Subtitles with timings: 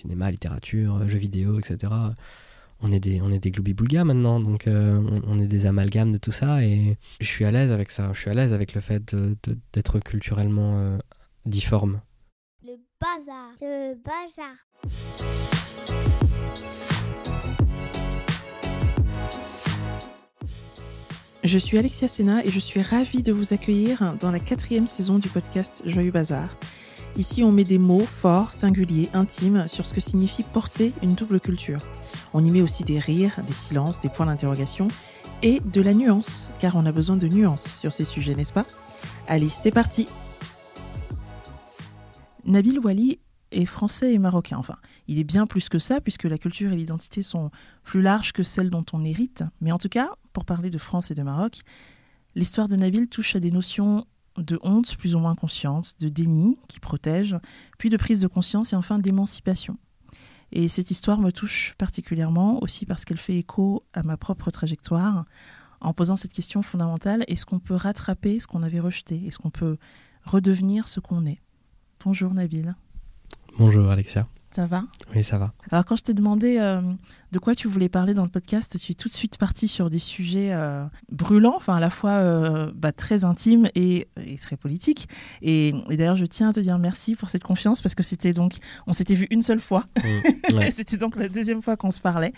[0.00, 1.92] cinéma, littérature, jeux vidéo, etc.
[2.82, 3.52] On est des, on est des
[4.04, 7.72] maintenant, donc on, on, est des amalgames de tout ça et je suis à l'aise
[7.72, 8.10] avec ça.
[8.14, 9.14] Je suis à l'aise avec le fait
[9.72, 10.98] d'être culturellement
[11.44, 12.00] difforme.
[12.64, 14.56] Le bazar, le bazar.
[21.42, 25.18] Je suis Alexia Sena et je suis ravie de vous accueillir dans la quatrième saison
[25.18, 26.50] du podcast Joyeux Bazar.
[27.20, 31.38] Ici, on met des mots forts, singuliers, intimes sur ce que signifie porter une double
[31.38, 31.76] culture.
[32.32, 34.88] On y met aussi des rires, des silences, des points d'interrogation
[35.42, 38.64] et de la nuance, car on a besoin de nuances sur ces sujets, n'est-ce pas?
[39.28, 40.06] Allez, c'est parti
[42.46, 43.18] Nabil Wali
[43.50, 44.56] est français et marocain.
[44.56, 44.76] Enfin,
[45.06, 47.50] il est bien plus que ça, puisque la culture et l'identité sont
[47.84, 49.44] plus larges que celles dont on hérite.
[49.60, 51.60] Mais en tout cas, pour parler de France et de Maroc,
[52.34, 54.06] l'histoire de Nabil touche à des notions
[54.40, 57.36] de honte plus ou moins conscientes, de déni qui protège,
[57.78, 59.76] puis de prise de conscience et enfin d'émancipation.
[60.52, 65.24] Et cette histoire me touche particulièrement aussi parce qu'elle fait écho à ma propre trajectoire
[65.80, 69.26] en posant cette question fondamentale, est-ce qu'on peut rattraper ce qu'on avait rejeté?
[69.26, 69.78] Est-ce qu'on peut
[70.24, 71.38] redevenir ce qu'on est?
[72.04, 72.74] Bonjour Nabil.
[73.58, 74.26] Bonjour Alexia.
[74.52, 74.82] Ça va
[75.14, 75.52] Oui, ça va.
[75.70, 76.80] Alors quand je t'ai demandé euh,
[77.30, 79.90] de quoi tu voulais parler dans le podcast, tu es tout de suite parti sur
[79.90, 84.08] des sujets euh, brûlants, enfin à la fois euh, bah, très intimes et,
[84.40, 85.08] très politiques.
[85.40, 88.54] Et, d'ailleurs, je tiens à te dire merci pour cette confiance parce que c'était donc,
[88.88, 89.84] on s'était vu une seule fois.
[90.50, 92.32] Mmh, c'était donc la deuxième fois qu'on se parlait.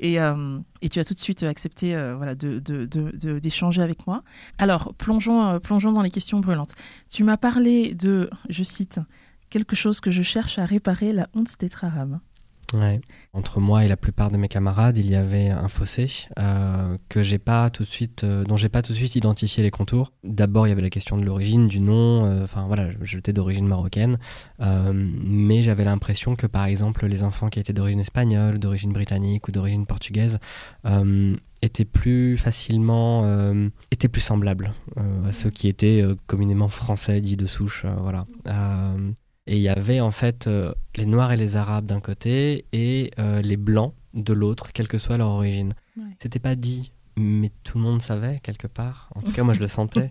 [0.00, 4.22] Et, et, tu as tout de suite accepté voilà, d'échanger de, de, avec moi.
[4.56, 6.74] Alors, plongeons, plongeons dans les questions brûlantes.
[7.10, 9.00] Tu m'as parlé de, je cite,
[9.50, 12.18] quelque chose que je cherche à réparer, la honte d'être arabe.
[12.74, 13.00] Ouais.
[13.32, 17.22] Entre moi et la plupart de mes camarades, il y avait un fossé euh, que
[17.22, 20.12] j'ai pas tout de suite, euh, dont j'ai pas tout de suite identifié les contours.
[20.22, 22.26] D'abord, il y avait la question de l'origine, du nom.
[22.26, 24.18] Euh, enfin voilà, j'étais d'origine marocaine,
[24.60, 29.52] mais j'avais l'impression que par exemple les enfants qui étaient d'origine espagnole, d'origine britannique ou
[29.52, 30.38] d'origine portugaise
[31.62, 33.24] étaient plus facilement,
[33.90, 37.84] étaient plus semblables à ceux qui étaient communément français, dits de souche.
[37.98, 38.26] voilà.
[39.48, 43.10] Et il y avait en fait euh, les Noirs et les Arabes d'un côté et
[43.18, 45.72] euh, les Blancs de l'autre, quelle que soit leur origine.
[46.18, 49.08] C'était pas dit, mais tout le monde savait quelque part.
[49.14, 50.10] En tout cas, moi, je le sentais.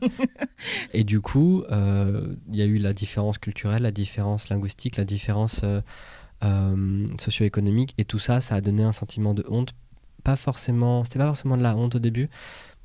[0.94, 5.06] et du coup, euh, il y a eu la différence culturelle, la différence linguistique, la
[5.06, 5.64] différence
[7.20, 9.74] socio-économique, et tout ça, ça a donné un sentiment de honte.
[10.24, 12.28] Pas forcément, c'était pas forcément de la honte au début,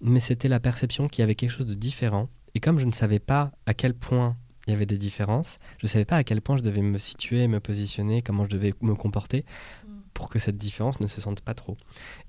[0.03, 2.29] mais c'était la perception qu'il y avait quelque chose de différent.
[2.55, 4.37] Et comme je ne savais pas à quel point
[4.67, 5.59] il y avait des différences.
[5.79, 8.51] Je ne savais pas à quel point je devais me situer, me positionner, comment je
[8.51, 9.45] devais me comporter
[9.87, 9.93] mm.
[10.15, 11.77] pour que cette différence ne se sente pas trop.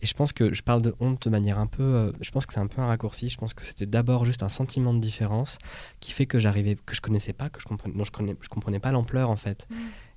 [0.01, 1.83] Et je pense que je parle de honte de manière un peu...
[1.83, 3.29] Euh, je pense que c'est un peu un raccourci.
[3.29, 5.57] Je pense que c'était d'abord juste un sentiment de différence
[5.99, 6.75] qui fait que j'arrivais...
[6.75, 9.37] que je connaissais pas, que je comprenais, non, je, connais, je comprenais pas l'ampleur en
[9.37, 9.67] fait.
[9.69, 9.75] Mm.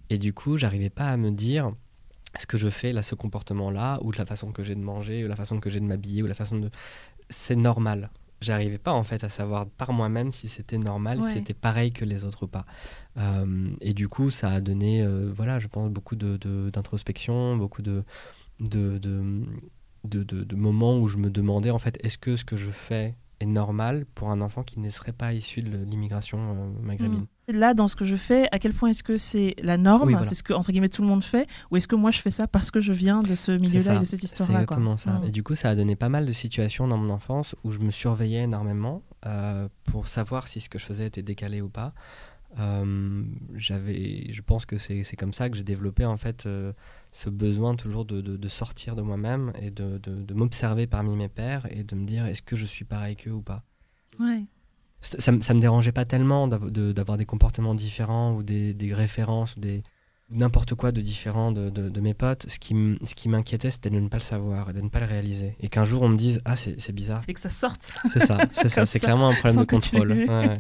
[0.09, 1.72] Et du coup, j'arrivais pas à me dire
[2.34, 5.25] est-ce que je fais là ce comportement-là, ou de la façon que j'ai de manger,
[5.25, 6.71] ou la façon que j'ai de m'habiller, ou la façon de...
[7.31, 8.10] C'est normal
[8.41, 12.05] j'arrivais pas en fait à savoir par moi-même si c'était normal, si c'était pareil que
[12.05, 12.67] les autres ou pas.
[13.17, 17.83] Euh, et du coup, ça a donné, euh, voilà, je pense, beaucoup d'introspection, de, beaucoup
[17.83, 18.05] de
[18.61, 23.15] de, de, moments où je me demandais en fait, est-ce que ce que je fais
[23.41, 27.21] est normal pour un enfant qui ne serait pas issu de l'immigration euh, maghrébine.
[27.21, 30.19] Mm là, dans ce que je fais, à quel point est-ce que c'est la norme,
[30.25, 32.31] c'est ce que, entre guillemets, tout le monde fait, ou est-ce que moi je fais
[32.31, 35.13] ça parce que je viens de ce milieu-là et de cette histoire-là C'est exactement ça.
[35.13, 35.25] Mm.
[35.27, 37.79] Et du coup, ça a donné pas mal de situations dans mon enfance où je
[37.79, 41.93] me surveillais énormément euh, pour savoir si ce que je faisais était décalé ou pas.
[42.59, 43.23] Euh,
[43.55, 46.73] j'avais, je pense que c'est comme ça que j'ai développé en fait euh,
[47.16, 51.66] ce besoin toujours de, de, sortir de moi-même et de, de m'observer parmi mes pères
[51.71, 53.65] et de me dire est-ce que je suis pareil qu'eux ou pas?
[54.21, 54.44] Ouais
[55.00, 59.60] ça, ça me dérangeait pas tellement d'avoir des comportements différents ou des, des références ou
[59.60, 59.82] des
[60.28, 62.47] n'importe quoi de différent de, de, mes potes.
[62.49, 65.56] Ce qui m'inquiétait, c'était de ne pas le savoir et de ne pas le réaliser.
[65.60, 67.22] Et qu'un jour, on me dise Ah, c'est bizarre.
[67.28, 67.93] Et que ça sorte.
[68.12, 68.87] C'est ça, c'est ça.
[68.87, 70.12] C'est clairement un problème de contrôle.
[70.12, 70.54] Ouais,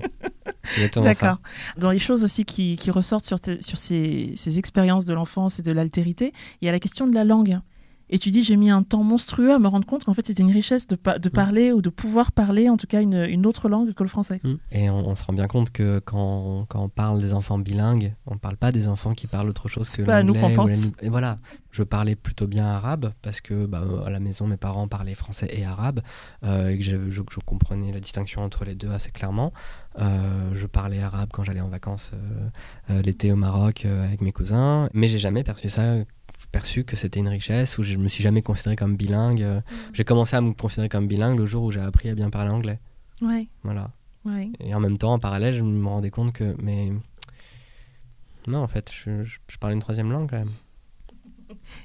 [0.96, 1.38] D'accord.
[1.76, 5.72] Dans les choses aussi qui, ressortent sur, sur ces, ces expériences de l'enfance et de
[5.72, 7.60] l'altérité, il y a la question de la langue.
[8.08, 10.42] Et tu dis, j'ai mis un temps monstrueux à me rendre compte qu'en fait, c'était
[10.42, 13.68] une richesse de, de parler ou de pouvoir parler, en tout cas, une, une autre
[13.68, 14.40] langue que le français.
[14.44, 14.54] Mm.
[14.70, 18.34] Et on, se rend bien compte que quand, quand, on parle des enfants bilingues, on
[18.34, 20.24] ne parle pas des enfants qui parlent autre chose que l'anglais.
[20.24, 20.92] nous qu'on pense.
[21.02, 21.38] Et voilà,
[21.76, 25.48] je parlais plutôt bien arabe parce que bah, à la maison, mes parents parlaient français
[25.52, 26.00] et arabe
[26.44, 29.52] euh, et que je, je, comprenais la distinction entre les deux assez clairement.
[29.98, 32.12] Euh, je parlais arabe quand j'allais en vacances
[32.90, 35.96] euh, l'été au Maroc avec mes cousins, mais j'ai jamais perçu ça
[36.56, 39.42] perçu que c'était une richesse, où je me suis jamais considéré comme bilingue.
[39.42, 39.62] Mm.
[39.92, 42.50] J'ai commencé à me considérer comme bilingue le jour où j'ai appris à bien parler
[42.50, 42.80] anglais.
[43.20, 43.46] Ouais.
[43.62, 43.90] Voilà.
[44.60, 46.92] Et en même temps, en parallèle, je me rendais compte que, mais
[48.46, 50.52] non, en fait, je, je, parlais une troisième langue quand même.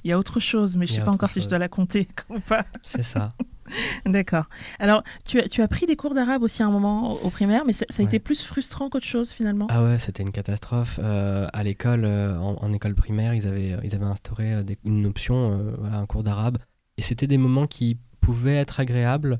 [0.05, 1.67] il y a autre chose, mais je y sais pas encore si je dois la
[1.67, 2.65] compter ou pas.
[2.81, 3.33] C'est ça.
[4.05, 4.45] D'accord.
[4.79, 7.29] Alors, tu, as- tu as pris des cours d'arabe aussi à un moment au, au
[7.29, 8.09] primaire, mais ça, ça a Ouais.
[8.09, 9.67] été plus frustrant qu'autre chose finalement?
[9.69, 10.99] Ah ouais, c'était une catastrophe.
[11.03, 14.77] Euh, à l'école, euh, en, en école primaire, ils avaient, ils avaient instauré euh, des-
[14.83, 16.57] une option, euh, voilà, un cours d'arabe.
[16.97, 19.39] Et c'était des moments qui pouvaient être agréables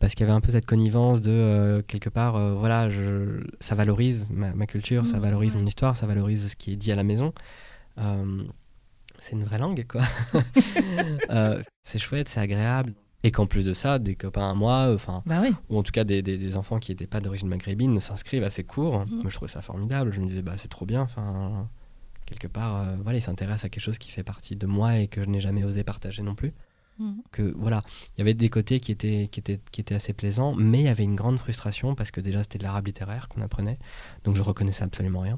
[0.00, 4.26] parce qu'il y avait un peu cette connivence de quelque part, voilà, je, ça valorise
[4.28, 5.60] ma, ma culture, ça Mmh, valorise ouais.
[5.60, 7.32] mon histoire, ça valorise ce qui est dit à la maison.
[9.20, 10.00] C'est une vraie langue, quoi.
[11.30, 12.94] Euh, c'est chouette, c'est agréable.
[13.22, 15.52] Et qu'en plus de ça, des copains à moi, enfin, Bah oui.
[15.68, 18.50] ou en tout cas des, des- des enfants qui n'étaient pas d'origine maghrébine s'inscrivent à
[18.50, 19.00] ces cours.
[19.00, 19.16] Mhm.
[19.22, 20.12] Moi, je trouvais ça formidable.
[20.12, 21.02] Je me disais, bah, c'est trop bien.
[21.02, 21.68] Enfin,
[22.26, 25.06] quelque part, euh, voilà, ils s'intéressent à quelque chose qui fait partie de moi et
[25.08, 26.52] que je n'ai jamais osé partager non plus.
[26.98, 27.22] Mhm.
[27.30, 27.82] Que voilà,
[28.16, 30.84] il y avait des côtés qui étaient, qui étaient, qui étaient assez plaisants, mais il
[30.84, 33.78] y avait une grande frustration parce que déjà c'était de l'arabe littéraire qu'on apprenait,
[34.24, 35.36] donc je reconnaissais absolument rien.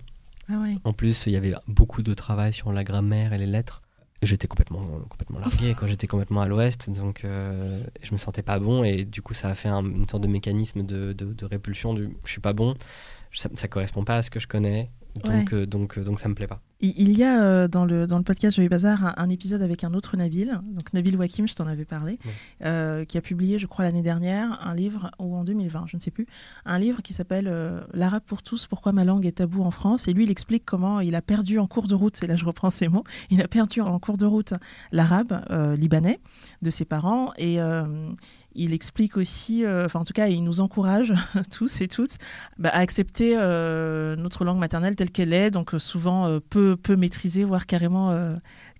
[0.48, 0.76] Ah ouais.
[0.84, 3.81] En plus, il y avait beaucoup de travail sur la grammaire et les lettres.
[4.22, 8.60] J'étais complètement, complètement largué, quand j'étais complètement à l'ouest, donc euh, je me sentais pas
[8.60, 11.44] bon et du coup ça a fait un- une sorte de mécanisme de, de- de
[11.44, 12.76] répulsion du je suis pas bon,
[13.32, 14.90] ça, ça correspond pas à ce que je connais,
[15.24, 16.60] donc, euh, donc, euh, donc ça me plaît pas.
[16.84, 19.84] Il y a euh, dans, le, dans le podcast Joyeux Bazar un, un épisode avec
[19.84, 22.66] un autre Nabil, donc Nabil Wakim, je t'en avais parlé, Ouais.
[22.66, 26.02] euh, qui a publié, je crois, l'année dernière, un livre, ou en 2020, je ne
[26.02, 26.26] sais plus,
[26.64, 30.08] un livre qui s'appelle euh, L'arabe pour tous, pourquoi ma langue est tabou en France?
[30.08, 32.44] Et lui, il explique comment il a perdu en cours de route, et là je
[32.44, 34.54] reprends ces mots, il a perdu en cours de route
[34.90, 35.40] l'arabe
[35.78, 36.18] libanais
[36.62, 37.32] de ses parents.
[37.38, 37.58] Et.
[38.54, 41.14] Il explique aussi, euh, enfin en tout cas, il nous encourage
[41.50, 42.16] tous et toutes
[42.58, 46.96] bah, à accepter euh, notre langue maternelle telle qu'elle est, donc euh, souvent peu, peu
[46.96, 48.12] maîtrisée, voire carrément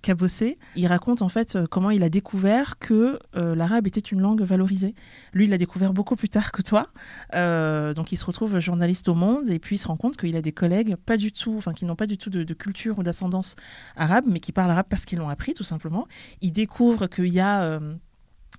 [0.02, 0.58] cabossée.
[0.74, 4.94] Il raconte en fait comment il a découvert que l'arabe était une langue valorisée.
[5.32, 6.88] Lui, il l'a découvert beaucoup plus tard que toi.
[7.32, 10.42] Donc il se retrouve journaliste au Monde et puis il se rend compte qu'il a
[10.42, 13.56] des collègues pas du tout, enfin qui n'ont pas du tout de, culture ou d'ascendance
[13.96, 16.06] arabe, mais qui parlent arabe parce qu'ils l'ont appris tout simplement.
[16.40, 17.80] Il découvre qu'il y a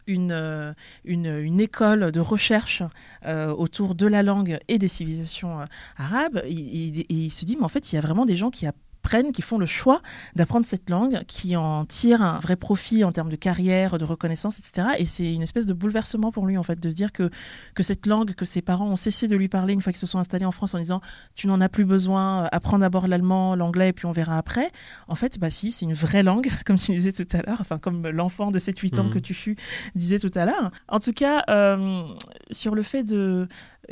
[0.07, 0.73] une, euh,
[1.05, 2.83] une, une école de recherche
[3.25, 5.65] euh, autour de la langue et des civilisations euh,
[5.97, 6.41] arabes.
[6.47, 8.65] Il se dit, mais en fait, il y a vraiment des gens qui
[9.03, 10.01] apprennent, qui font le choix
[10.35, 14.59] d'apprendre cette langue, qui en tirent un vrai profit en termes de carrière, de reconnaissance,
[14.59, 14.87] etc.
[14.97, 17.29] Et c'est une espèce de bouleversement pour lui, en fait, de se dire que,
[17.75, 20.07] que cette langue, que ses parents ont cessé de lui parler une fois qu'ils se
[20.07, 21.01] sont installés en France en disant,
[21.35, 24.71] tu n'en as plus besoin, apprends d'abord l'allemand, l'anglais, et puis on verra après.
[25.07, 27.77] En fait, bah si, c'est une vraie langue, comme tu disais tout à l'heure, enfin
[27.79, 29.13] comme l'enfant de 7-8 ans Mhm.
[29.13, 29.57] que tu fus
[29.95, 30.71] disait tout à l'heure.
[30.87, 32.03] En tout cas, euh,
[32.51, 33.47] sur le fait de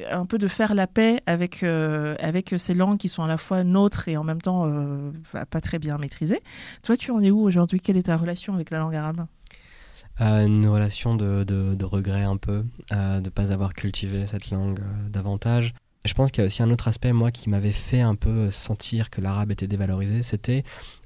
[0.10, 3.38] un peu de faire la paix avec euh, avec ces langues qui sont à la
[3.38, 6.42] fois nôtres et en même temps euh, bah, pas très bien maîtrisées.
[6.84, 7.80] Toi, tu en es où aujourd'hui?
[7.80, 9.26] Quelle est ta relation avec la langue arabe?
[10.20, 14.50] Euh, une relation de, de, de regret un peu, de ne pas avoir cultivé cette
[14.52, 14.80] langue
[15.10, 15.74] davantage.
[16.04, 18.50] Je pense qu'il y a aussi un autre aspect, moi, qui m'avait fait un peu
[18.50, 20.64] sentir que l'arabe était dévalorisé, c'était,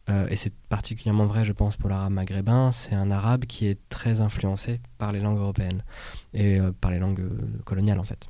[0.09, 3.79] euh, et c'est particulièrement vrai, je pense, pour l'arabe maghrébin, c'est un arabe qui est
[3.89, 5.83] très influencé par les langues européennes
[6.33, 8.27] et euh, par les langues euh, coloniales, en fait.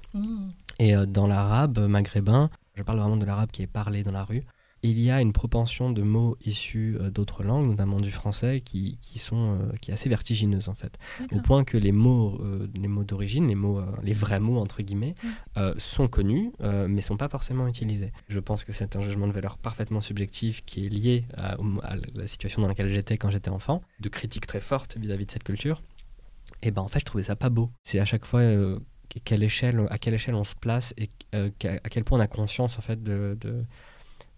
[0.79, 4.23] Et euh, dans l'arabe maghrébin, je parle vraiment de l'arabe qui est parlé dans la
[4.23, 4.43] rue,
[4.85, 8.97] il y a une propension de mots issus euh, d'autres langues, notamment du français, qui,
[9.01, 10.97] qui, sont, euh, qui est assez vertigineuse en fait.
[11.31, 14.81] Au point que les mots, euh, les mots d'origine, les, mots, les vrais mots entre
[14.81, 15.15] guillemets,
[15.55, 15.77] Mm.
[15.77, 16.51] sont connus,
[16.87, 18.11] mais sont pas forcément utilisés.
[18.27, 21.55] Je pense que c'est un jugement de valeur parfaitement subjectif qui est lié à,
[22.13, 25.43] la situation dans laquelle j'étais quand j'étais enfant, de critique très forte vis-à-vis de cette
[25.43, 25.81] culture.
[26.61, 27.71] Et ben en fait, je trouvais ça pas beau.
[27.83, 28.41] C'est à chaque fois
[29.23, 32.27] quelle échelle, à quelle échelle on se place et euh, à quel point on a
[32.27, 33.63] conscience en fait de, de-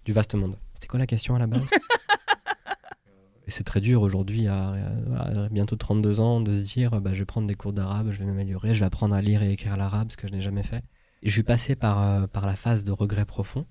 [0.08, 0.56] du vaste monde.
[0.74, 1.70] C'était quoi la question à la base
[3.46, 7.02] Et c'est très dur aujourd'hui, à, à- voilà, à bientôt 32 ans, de se dire
[7.02, 9.42] bah, je vais prendre des cours d'arabe, je vais m'améliorer, je vais apprendre à lire
[9.44, 10.82] et écrire l'arabe, ce que je n'ai jamais fait.
[11.24, 13.66] Et je suis passé par, euh, par la phase de regret profond,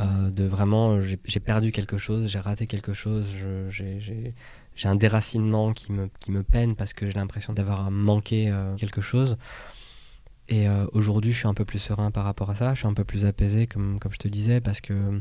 [0.00, 3.26] euh, de vraiment, j'ai perdu quelque chose, j'ai raté quelque chose,
[3.68, 4.34] j'ai
[4.88, 9.00] un déracinement qui me, qui me peine parce que j'ai l'impression d'avoir manqué euh, quelque
[9.00, 9.36] chose.
[10.50, 12.94] Et aujourd'hui, je suis un peu plus serein par rapport à ça, je suis un
[12.94, 15.20] peu plus apaisé, comme, comme je te disais, parce que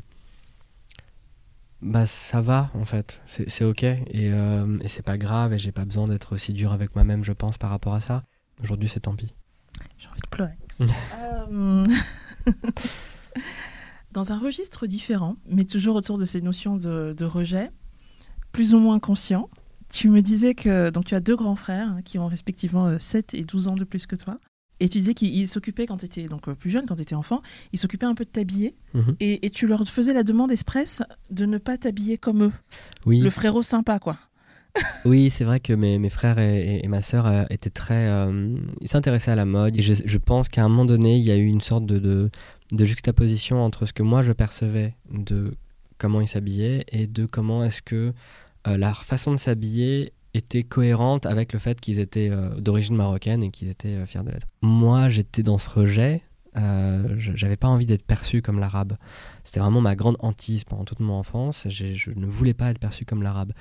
[1.82, 5.72] bah, ça va en fait, c'est ok et, euh, et c'est pas grave et j'ai
[5.72, 8.24] pas besoin d'être aussi dur avec moi-même, je pense, par rapport à ça.
[8.64, 9.34] Aujourd'hui, c'est tant pis.
[9.98, 10.58] J'ai envie de pleurer.
[11.50, 11.86] Euh,
[14.12, 17.72] Dans un registre différent, mais toujours autour de ces notions de, de rejet,
[18.52, 19.50] plus ou moins conscient,
[19.90, 22.98] tu me disais que donc tu as deux grands frères hein, qui ont respectivement euh,
[22.98, 24.40] 7 et 12 ans de plus que toi.
[24.80, 27.16] Et tu disais qu'ils s'occupaient quand tu étais donc, euh, plus jeune, quand tu étais
[27.16, 27.42] enfant,
[27.74, 28.76] ils s'occupaient un peu de t'habiller.
[28.94, 29.16] Mhm.
[29.20, 32.52] Et, et tu leur faisais la demande express de ne pas t'habiller comme eux.
[33.06, 34.18] Oui, Le frérot sympa, quoi.
[35.06, 38.08] oui c'est vrai que mes, mes frères et, ma sœur euh, étaient très.
[38.10, 39.76] euh, ils s'intéressaient à la mode.
[39.78, 41.98] Et je, je pense qu'à un moment donné, il y a eu une sorte de,
[41.98, 42.30] de,
[42.72, 45.56] de juxtaposition entre ce que moi je percevais de
[45.98, 48.14] comment ils s'habillaient et de comment est-ce que
[48.68, 53.44] euh, leur façon de s'habiller était cohérente avec le fait qu'ils étaient euh, d'origine marocaine
[53.44, 54.48] et qu'ils étaient euh, fiers de l'être.
[54.62, 56.22] Moi, j'étais dans ce rejet.
[56.56, 58.98] Euh, J'avais pas envie d'être perçu comme l'arabe.
[59.44, 61.68] C'était vraiment ma grande hantise pendant toute mon enfance.
[61.70, 63.52] Je ne voulais pas être perçu comme l'arabe.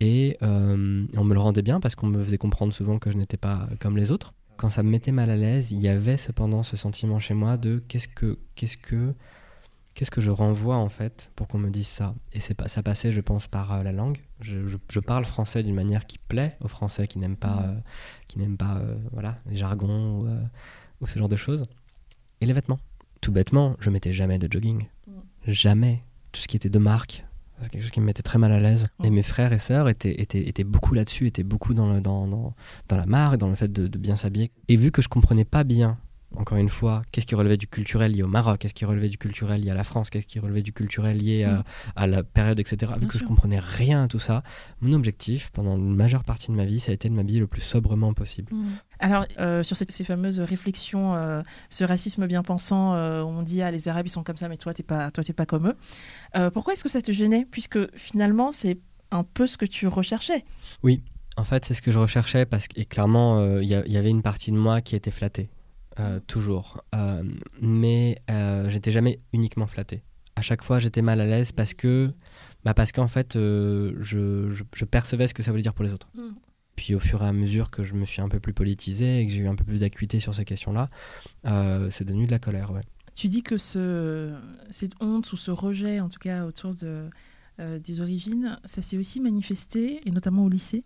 [0.00, 3.16] Et euh, on me le rendait bien parce qu'on me faisait comprendre souvent que je
[3.16, 4.32] n'étais pas comme les autres.
[4.56, 7.56] Quand ça me mettait mal à l'aise, il y avait cependant ce sentiment chez moi
[7.56, 9.14] de qu'est-ce que qu'est-ce que
[10.00, 12.14] qu'est-ce que je renvoie en fait pour qu'on me dise ça?
[12.32, 14.16] Et c'est pas ça passait, je pense, par euh, la langue.
[14.40, 17.78] Je, je- je parle français d'une manière qui plaît aux Français qui n'aiment pas euh,
[18.26, 20.28] qui n'aiment pas euh, voilà les jargons ou,
[21.02, 21.66] ou ce genre de choses.
[22.40, 22.80] Et les vêtements.
[23.20, 24.86] Tout bêtement, je mettais jamais de jogging.
[25.46, 26.02] Jamais.
[26.32, 27.26] Tout ce qui était de marque.
[27.62, 28.88] C'est quelque chose qui me mettait très mal à l'aise.
[29.04, 32.26] Et mes frères et sœurs étaient, étaient, étaient beaucoup là-dessus, étaient beaucoup dans, le, dans,
[32.26, 32.54] dans,
[32.88, 34.50] dans la marque, dans le fait de, de bien s'habiller.
[34.68, 35.98] Et vu que je comprenais pas bien,
[36.36, 39.18] encore une fois, qu'est-ce qui relevait du culturel lié au Maroc, qu'est-ce qui relevait du
[39.18, 41.62] culturel lié à la France, qu'est-ce qui relevait du culturel lié à, Mm.
[41.96, 42.92] à la période, etc.
[43.00, 44.42] Vu que je comprenais rien à tout ça,
[44.80, 47.46] mon objectif pendant une majeure partie de ma vie, ça a été de m'habiller le
[47.46, 48.52] plus sobrement possible.
[49.00, 53.60] Alors, euh, sur ces, ces fameuses réflexions, euh, ce racisme bien pensant, euh, on dit
[53.62, 55.68] ah les Arabes ils sont comme ça, mais toi t'es pas, toi t'es pas comme
[56.34, 56.50] eux.
[56.52, 57.46] Pourquoi est-ce que ça te gênait?
[57.50, 58.78] Puisque finalement c'est
[59.10, 60.44] un peu ce que tu recherchais.
[61.36, 63.92] En fait, c'est ce que je recherchais parce que et clairement, il y, a- il
[63.92, 65.48] y avait une partie de moi qui était flattée,
[66.00, 66.82] euh, toujours.
[66.94, 67.22] Euh,
[67.60, 70.02] mais euh, j'étais jamais uniquement flatté.
[70.36, 72.10] À chaque fois, j'étais mal à l'aise parce que,
[72.64, 75.84] bah parce qu'en fait, euh, je, je- je percevais ce que ça voulait dire pour
[75.84, 76.08] les autres.
[76.14, 76.30] Mm.
[76.76, 79.26] Puis au fur et à mesure que je me suis un peu plus politisé et
[79.26, 80.86] que j'ai eu un peu plus d'acuité sur ces questions-là,
[81.90, 82.70] c'est devenu de la colère.
[82.72, 82.80] Ouais.
[83.14, 84.32] Tu dis que ce,
[84.70, 87.10] cette honte ou ce rejet, en tout cas autour de,
[87.58, 90.84] euh, des origines, ça s'est aussi manifesté, et notamment au lycée,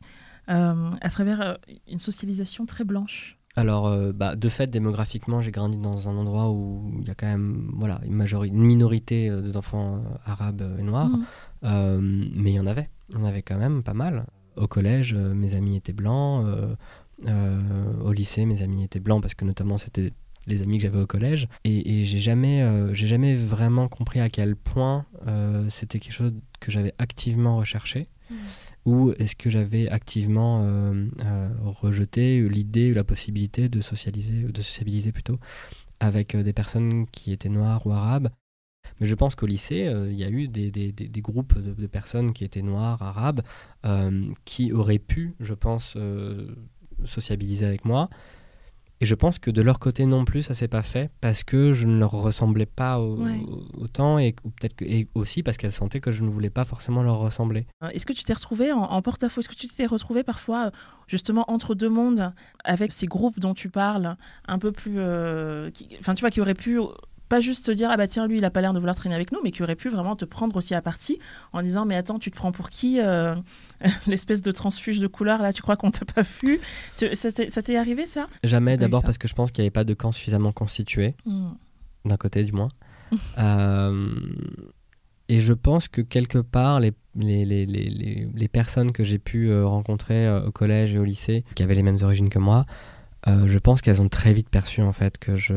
[0.48, 1.54] euh, à travers euh,
[1.86, 3.38] une socialisation très blanche.
[3.56, 7.14] Alors, euh, bah, de fait, démographiquement, j'ai grandi dans un endroit où il y a
[7.14, 11.08] quand même voilà, une, minorité euh, d'enfants euh, arabes et noirs.
[11.08, 11.26] Mm.
[11.64, 12.88] Euh, mais il y en avait.
[13.10, 14.26] Il y en avait quand même pas mal.
[14.56, 16.46] Au collège, mes amis étaient blancs.
[17.26, 20.12] au lycée, mes amis étaient blancs parce que notamment c'était
[20.46, 21.48] les amis que j'avais au collège.
[21.64, 25.04] Et, et j'ai jamais, j'ai jamais vraiment compris à quel point
[25.70, 28.08] c'était quelque chose que j'avais activement recherché.
[28.30, 28.34] Mm.
[28.86, 34.62] Ou est-ce que j'avais activement euh, euh, rejeté l'idée ou la possibilité de socialiser, de
[34.62, 35.38] sociabiliser plutôt,
[36.00, 38.28] avec euh, des personnes qui étaient noires ou arabes?
[39.00, 42.60] Mais je pense qu'au lycée, il y a eu des, groupes de, personnes qui étaient
[42.60, 43.40] noires, arabes,
[44.44, 45.96] qui auraient pu, je pense,
[47.06, 48.10] sociabiliser avec moi.
[49.00, 51.72] Et je pense que de leur côté non plus, ça s'est pas fait parce que
[51.72, 53.40] je ne leur ressemblais pas au- Ouais.
[53.76, 57.18] autant et peut-être et aussi parce qu'elles sentaient que je ne voulais pas forcément leur
[57.18, 57.66] ressembler.
[57.82, 59.40] Euh, Est-ce que tu t'es retrouvé en, en porte-à-faux?
[59.40, 60.70] Est-ce que tu t'es retrouvé parfois euh,
[61.08, 62.32] justement entre deux mondes
[62.64, 65.70] avec ces groupes dont tu parles, un peu plus, euh,
[66.00, 66.78] enfin tu vois, qui auraient pu
[67.28, 69.14] pas juste se dire ah bah tiens lui il a pas l'air de vouloir traîner
[69.14, 71.18] avec nous, mais qui auraient pu vraiment te prendre aussi à partie
[71.52, 73.34] en disant mais attends tu te prends pour qui euh,
[74.06, 76.60] l'espèce de transfuge de couleur là tu crois qu'on t'a pas vu?
[76.96, 78.26] Tu- Ça t'est arrivé ça?
[78.44, 81.14] Jamais d'abord parce que je pense qu'il n'y avait pas de camp suffisamment constitué.
[82.04, 82.68] d'un côté du moins.
[83.38, 84.14] Euh,
[85.28, 89.48] et je pense que quelque part, les, les, les, les, les- personnes que j'ai pu
[89.50, 92.64] euh, rencontrer au collège et au lycée, qui avaient les mêmes origines que moi,
[93.26, 95.54] euh, je pense qu'elles ont très vite perçu en fait que je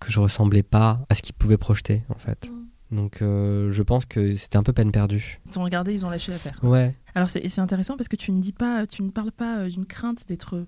[0.00, 2.50] que je ressemblais pas à ce qu'ils pouvaient projeter en fait.
[2.90, 5.40] Donc euh, je pense que c'était un peu peine perdue.
[5.46, 6.58] Ils t'ont regardé, ils ont lâché l'affaire.
[6.62, 6.94] Ouais.
[7.14, 9.86] Alors c'est intéressant parce que tu ne dis pas, tu ne parles pas euh, d'une
[9.86, 10.66] crainte d'être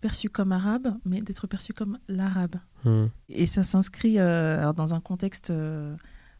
[0.00, 2.56] perçu comme arabe, mais d'être perçu comme l'arabe.
[2.84, 3.06] Hmm.
[3.28, 5.50] Et ça s'inscrit euh, dans un contexte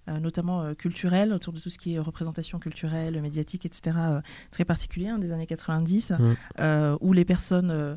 [0.09, 4.65] notamment euh, culturel, autour de tout ce qui est représentation culturelle, médiatique, etc., euh, très
[4.65, 6.35] particulier hein, des années 90, Mm.
[6.61, 7.97] euh, où les personnes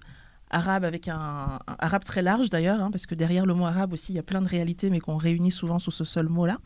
[0.49, 3.93] arabes, avec un, un arabe très large d'ailleurs, hein, parce que derrière le mot arabe
[3.93, 6.57] aussi, il y a plein de réalités, mais qu'on réunit souvent sous ce seul mot-là.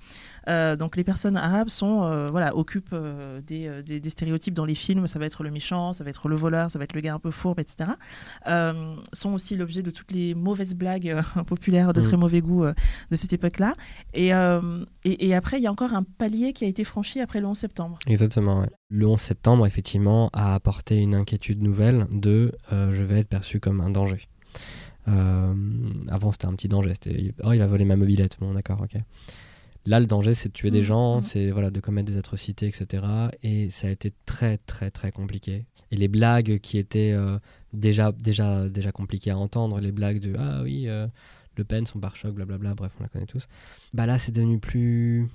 [0.50, 4.65] Euh, donc les personnes arabes sont, euh, voilà, occupent euh, des, des- des stéréotypes dans
[4.65, 6.93] les films, ça va être le méchant, ça va être le voleur, ça va être
[6.93, 7.91] le gars un peu fourbe, etc.
[9.13, 11.15] Sont aussi l'objet de toutes les mauvaises blagues
[11.47, 12.03] populaires de Mm.
[12.03, 13.75] très mauvais goût de cette époque-là.
[14.13, 17.39] Et, et, et après, il y a encore un palier qui a été franchi après
[17.41, 17.97] le 11 septembre.
[18.07, 18.62] Exactement.
[18.62, 18.69] ouais.
[18.89, 23.81] Le 11 septembre, effectivement, a apporté une inquiétude nouvelle de je vais être perçu comme
[23.81, 24.27] un danger.
[25.07, 25.53] Euh,
[26.09, 26.93] avant, c'était un petit danger.
[26.93, 28.38] C'était oh, il va voler ma mobilette.
[28.39, 29.00] Bon, d'accord, ok.
[29.85, 31.21] Là, le danger, c'est de tuer des Mhm, gens, mhm.
[31.23, 33.05] c'est voilà, de commettre des atrocités, etc.
[33.43, 35.65] Et ça a été très, très, très compliqué.
[35.91, 37.37] Et les blagues qui étaient euh,
[37.73, 41.07] déjà, déjà, déjà compliquées à entendre, les blagues de ah oui, euh,
[41.57, 43.47] Le Pen, son pare-choc, blablabla, bref, on la connaît tous.
[43.93, 45.27] Bah là, c'est devenu plus.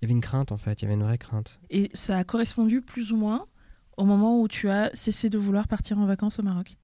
[0.00, 1.58] Il y avait une crainte en fait, il y avait une vraie crainte.
[1.70, 3.46] Et ça a correspondu plus ou moins
[3.98, 6.77] au moment où tu as cessé de vouloir partir en vacances au Maroc?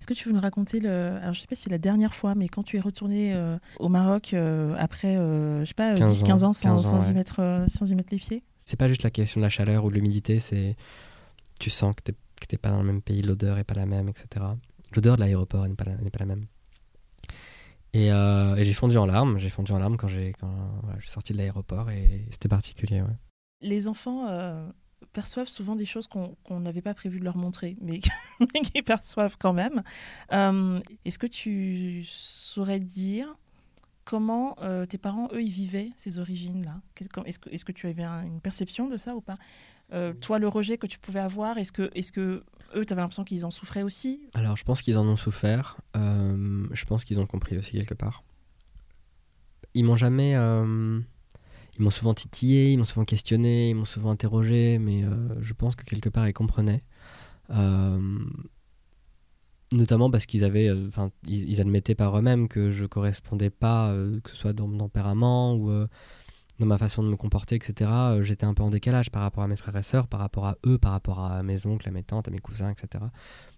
[0.00, 1.18] Est-ce que tu veux nous raconter le.
[1.20, 3.58] Alors, je sais pas si c'est la dernière fois, mais quand tu es retourné euh,
[3.78, 7.00] au Maroc euh, après, euh, je sais pas, 15 10-15 ans, ans, sans, 15 ans,
[7.00, 8.42] sans y mettre, sans y mettre les pieds?
[8.64, 10.76] C'est pas juste la question de la chaleur ou de l'humidité, c'est
[11.58, 12.14] tu sens que tu
[12.52, 14.26] n'es pas dans le même pays, l'odeur est pas la même, etc.
[14.94, 16.46] L'odeur de l'aéroport n'est pas, la- pas la même.
[17.92, 20.50] Et, euh, et j'ai fondu en larmes, j'ai fondu en larmes quand, j'ai, quand
[20.82, 23.02] voilà, je suis sorti de l'aéroport et c'était particulier.
[23.02, 23.16] Ouais.
[23.60, 24.66] Les enfants euh,
[25.12, 27.98] perçoivent souvent des choses qu'on n'avait pas prévu de leur montrer, mais
[28.62, 29.82] qu'ils perçoivent quand même.
[30.32, 33.34] Euh, Est-ce que tu saurais dire
[34.04, 36.80] comment euh, tes parents, eux, ils vivaient ces origines-là?
[37.24, 39.36] Est-ce que, tu avais un- une perception de ça ou pas?
[39.92, 42.44] Euh, Toi, le rejet que tu pouvais avoir, est-ce que, est que
[42.76, 44.20] eux, tu avais l'impression qu'ils en souffraient aussi?
[44.34, 48.22] Alors je pense qu'ils en ont souffert, je pense qu'ils ont compris aussi quelque part.
[49.74, 50.34] Ils m'ont jamais...
[51.80, 55.54] ils m'ont souvent titillé, ils m'ont souvent questionné, ils m'ont souvent interrogé, mais euh, je
[55.54, 56.84] pense que quelque part ils comprenaient.
[57.48, 58.18] Euh,
[59.72, 60.90] notamment parce qu'ils avaient, euh,
[61.26, 65.70] ils, admettaient par eux-mêmes que je correspondais pas, que ce soit dans mon tempérament ou
[66.58, 67.90] dans ma façon de me comporter, etc.
[68.20, 70.58] J'étais un peu en décalage par rapport à mes frères et sœurs, par rapport à
[70.66, 73.04] eux, par rapport à mes oncles, à mes tantes, à mes cousins, etc.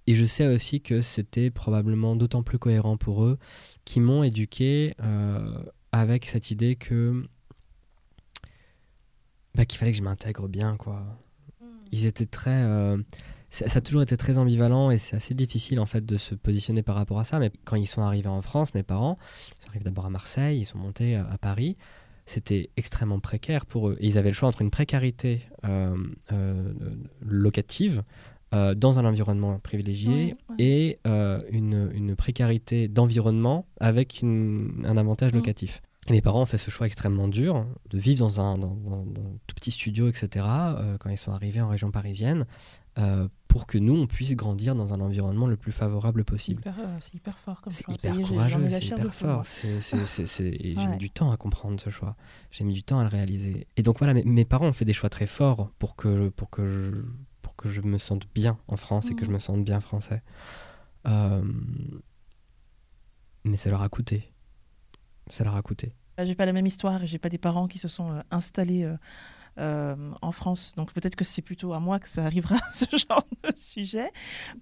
[0.07, 3.38] Et je sais aussi que c'était probablement d'autant plus cohérent pour eux
[3.85, 4.95] qui m'ont éduqué
[5.91, 7.26] avec cette idée que
[9.55, 11.05] bah, qu'il fallait que je m'intègre bien, quoi.
[11.91, 12.63] Ils étaient très.
[12.65, 12.97] euh,
[13.51, 16.35] ça ça a toujours été très ambivalent et c'est assez difficile en fait de se
[16.35, 17.39] positionner par rapport à ça.
[17.39, 19.19] Mais quand ils sont arrivés en France, mes parents,
[19.59, 21.77] ils sont arrivés d'abord à Marseille, ils sont montés à, à Paris.
[22.25, 23.97] C'était extrêmement précaire pour eux.
[24.01, 25.95] Et ils avaient le choix entre une précarité euh,
[26.33, 26.73] euh,
[27.21, 28.03] locative
[28.55, 30.57] euh, dans un environnement privilégié Ouais, ouais.
[30.59, 35.37] et euh, une, une précarité d'environnement avec une- un avantage Mm.
[35.37, 35.83] locatif.
[36.09, 39.07] Et mes parents ont fait ce choix extrêmement dur de vivre dans un, dans, dans-
[39.07, 40.29] dans un tout petit studio, etc.,
[40.77, 42.45] euh, quand ils sont arrivés en région parisienne,
[42.99, 46.61] euh, pour que nous, on puisse grandir dans un environnement le plus favorable C'est possible.
[46.63, 47.95] hyper, euh, c'est hyper fort comme C'est choix.
[47.95, 49.47] hyper Ça y est, j'ai- j'en courageux, c'est hyper fort.
[49.47, 52.17] C'est- c'est- c'est- c'est- J'ai mis du temps à comprendre ce choix.
[52.51, 53.69] J'ai mis du temps à le réaliser.
[53.77, 56.51] Et donc voilà, mes, mes parents ont fait des choix très forts pour que, pour
[56.51, 56.91] que, je,
[57.43, 59.35] pour que je me sente bien en France et que je Mhm.
[59.37, 60.23] me sente bien français.
[61.07, 61.43] Euh,
[63.45, 64.32] mais ça leur a coûté.
[65.29, 65.93] Ça leur a coûté.
[66.19, 68.85] J'ai pas la même histoire et j'ai pas des parents qui se sont euh, installés
[68.85, 68.97] euh,
[69.59, 70.75] euh, en France.
[70.77, 74.11] Donc peut-être que c'est plutôt à moi que ça arrivera, ce genre de sujet.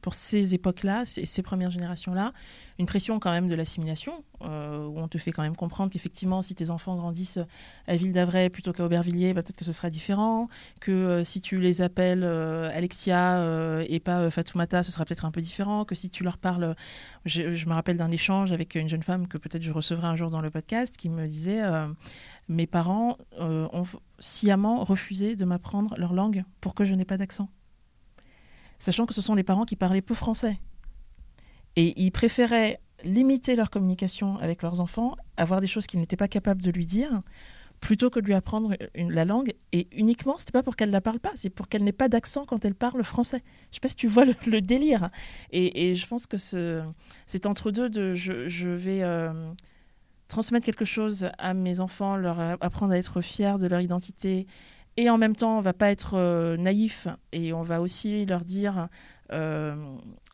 [0.00, 2.32] Pour ces époques-là, ces premières générations-là,
[2.80, 6.40] une pression quand même de l'assimilation, euh, où on te fait quand même comprendre qu'effectivement,
[6.40, 7.38] si tes enfants grandissent
[7.86, 10.48] à Ville d'Avray plutôt qu'à Aubervilliers, bah, peut-être que ce sera différent.
[10.80, 13.44] Que euh, si tu les appelles euh, Alexia
[13.86, 15.84] et pas Fatoumata, ce sera peut-être un peu différent.
[15.84, 16.74] Que si tu leur parles,
[17.26, 20.16] je, je me rappelle d'un échange avec une jeune femme que peut-être je recevrai un
[20.16, 21.60] jour dans le podcast qui me disait
[22.48, 23.84] mes parents ont
[24.18, 27.50] sciemment refusé de m'apprendre leur langue pour que je n'ai pas d'accent.
[28.78, 30.58] Sachant que ce sont des parents qui parlaient peu français.
[31.76, 36.28] Et ils préféraient limiter leur communication avec leurs enfants, avoir des choses qu'ils n'étaient pas
[36.28, 37.22] capables de lui dire,
[37.80, 39.54] plutôt que de lui apprendre la langue.
[39.72, 42.44] Et uniquement, c'était pas pour qu'elle la parle pas, c'est pour qu'elle n'ait pas d'accent
[42.44, 43.42] quand elle parle français.
[43.70, 45.10] Je sais pas si tu vois le, délire.
[45.50, 46.82] Et, je pense que ce,
[47.26, 49.32] c'est entre deux de je, je vais euh,
[50.28, 54.46] transmettre quelque chose à mes enfants, leur apprendre à être fiers de leur identité.
[54.96, 58.44] Et en même temps, on va pas être euh, naïf et on va aussi leur
[58.44, 58.88] dire,
[59.32, 59.74] euh,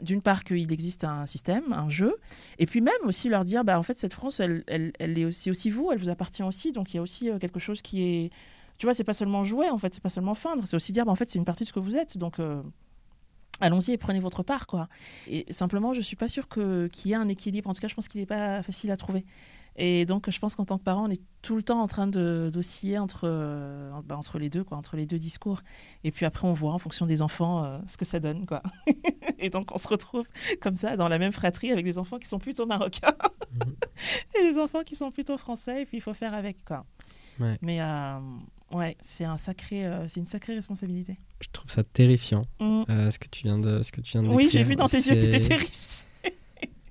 [0.00, 2.16] d'une part, qu'il existe un système, un jeu,
[2.59, 5.24] et puis même aussi leur dire, bah, en fait, cette France, elle, elle, elle est
[5.24, 8.02] aussi, vous, elle vous appartient aussi, donc il y a aussi euh, quelque chose qui
[8.02, 8.30] est.
[8.78, 11.04] Tu vois, c'est pas seulement jouer, en fait, c'est pas seulement feindre, c'est aussi dire,
[11.06, 12.38] bah, en fait, c'est une partie de ce que vous êtes, donc.
[12.40, 12.62] euh,
[13.59, 14.87] Allons-y et prenez votre part, quoi.
[15.26, 17.70] Et simplement, je suis pas sûre qu'il y ait un équilibre.
[17.70, 19.24] En tout cas, je pense qu'il n'est pas facile à trouver.
[19.79, 22.07] Et donc, je pense qu'en tant que parent, on est tout le temps en train
[22.07, 25.61] d'osciller entre euh, bah, entre les deux, quoi, entre les deux discours.
[26.03, 28.62] Et puis après, on voit en fonction des enfants euh, ce que ça donne, quoi.
[29.39, 30.27] et donc, on se retrouve
[30.61, 33.15] comme ça dans la même fratrie avec des enfants qui sont plutôt marocains
[33.65, 33.75] Mhm.
[34.41, 35.83] et des enfants qui sont plutôt français.
[35.83, 36.85] Et puis, il faut faire avec, quoi.
[37.39, 37.59] Ouais.
[37.61, 38.19] Mais euh,
[38.73, 41.19] ouais, c'est un sacré, euh, c'est une sacrée responsabilité.
[41.41, 42.83] Je trouve ça terrifiant, Mm.
[42.89, 44.89] euh, ce, que tu viens de, ce que tu viens de Oui, j'ai vu dans
[44.89, 45.95] tes yeux que tu étais terrifié.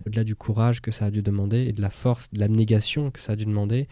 [0.05, 3.19] Au-delà du courage que ça a dû demander et de la force, de l'abnégation que
[3.19, 3.87] ça a dû demander,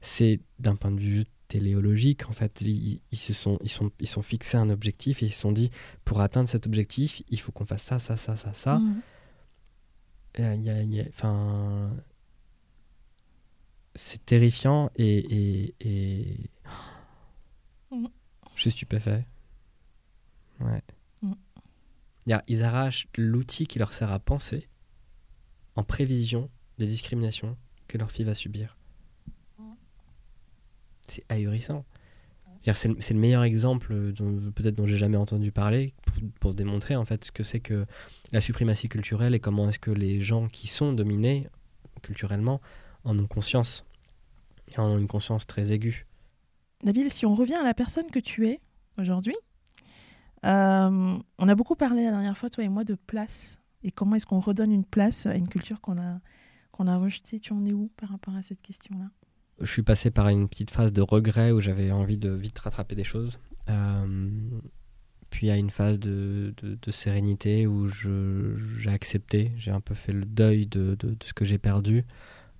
[0.00, 4.08] c'est d'un point de vue téléologique, en fait, ils, ils se sont, ils, sont, ils
[4.08, 5.70] sont fixés un objectif et ils se sont dit,
[6.04, 8.78] pour atteindre cet objectif, il faut qu'on fasse ça, ça, ça, ça, ça.
[8.78, 9.00] Mm.
[10.40, 11.90] Euh, y a- y a- enfin,
[13.94, 16.50] c'est terrifiant et, et, et-
[17.90, 18.08] Mhm.
[18.54, 19.24] je suis stupéfait.
[20.60, 20.82] Ouais.
[21.22, 24.66] Il y a- Ils arrachent l'outil qui leur sert à penser
[25.76, 27.56] en prévision des discriminations
[27.88, 28.76] que leur fille va subir.
[31.02, 31.84] C'est ahurissant.
[32.74, 33.94] C'est le, meilleur exemple
[34.56, 37.86] peut-être dont j'ai jamais entendu parler pour, pour démontrer en fait ce que c'est que
[38.32, 41.46] la suprématie culturelle et comment est-ce que les gens qui sont dominés
[42.02, 42.60] culturellement
[43.04, 43.84] en ont conscience
[44.74, 46.06] et en ont une conscience très aiguë.
[46.82, 48.60] Nabil, si on revient à la personne que tu es
[48.98, 49.36] aujourd'hui,
[50.44, 53.60] Euh, on a beaucoup parlé la dernière fois, toi et moi, de place.
[53.86, 56.18] Et comment est-ce qu'on redonne une place à une culture qu'on a,
[56.72, 57.38] qu'on a rejetée?
[57.38, 59.08] Tu en es où par rapport à cette question-là?
[59.60, 62.96] Je suis passé par une petite phase de regret où j'avais envie de vite rattraper
[62.96, 63.38] des choses.
[63.70, 64.28] Euh,
[65.30, 66.52] puis à une phase de,
[66.90, 72.04] sérénité où j'ai accepté, j'ai un peu fait le deuil de, ce que j'ai perdu,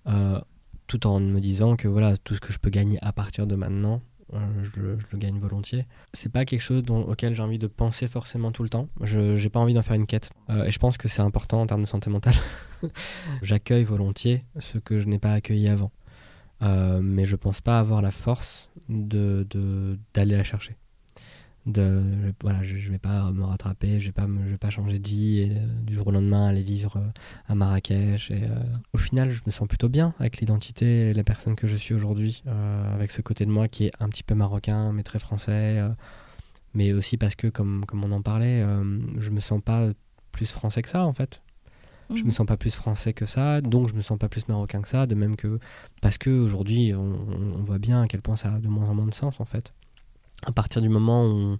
[0.06, 0.40] euh,
[0.86, 3.56] tout en me disant que voilà, tout ce que je peux gagner à partir de
[3.56, 4.00] maintenant,
[4.32, 5.86] je, le, je, le, gagne volontiers.
[6.12, 8.88] C'est pas quelque chose auquel j'ai envie de penser forcément tout le temps.
[9.00, 10.30] Je j'ai pas envie d'en faire une quête.
[10.50, 12.34] Euh, et je pense que c'est important en termes de santé mentale.
[13.42, 15.92] J'accueille volontiers ce que je n'ai pas accueilli avant.
[16.62, 19.46] Euh, mais je pense pas avoir la force de
[20.14, 20.76] d'aller la chercher
[21.66, 24.70] de voilà je, je vais pas me rattraper je vais pas me, je vais pas
[24.70, 27.10] changer de vie et euh, du jour au lendemain aller vivre euh,
[27.48, 31.24] à Marrakech et euh, au final je me sens plutôt bien avec l'identité et la
[31.24, 34.34] personne que je suis aujourd'hui avec ce côté de moi qui est un petit peu
[34.34, 35.80] marocain mais très français
[36.74, 38.64] mais aussi parce que comme comme on en parlait
[39.18, 39.90] je me sens pas
[40.30, 41.42] plus français que ça en fait.
[42.14, 44.80] Je me sens pas plus français que ça, donc je me sens pas plus marocain
[44.80, 45.58] que ça, de même que
[46.00, 47.18] parce que aujourd'hui on,
[47.58, 49.44] on voit bien à quel point ça a de moins en moins de sens en
[49.44, 49.72] fait
[50.44, 51.52] à partir du moment où on,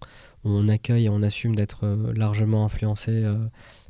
[0.45, 3.47] où on accueille et on assume d'être euh, largement influencé euh,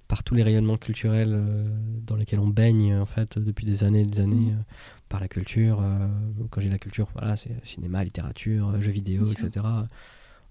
[0.08, 1.66] par tous les rayonnements culturels euh,
[2.06, 4.64] dans lesquels on baigne en fait depuis des années et des années Mmh.
[5.08, 5.82] par la culture
[6.50, 9.64] quand j'ai la culture voilà c'est cinéma littérature jeux vidéo Bien etc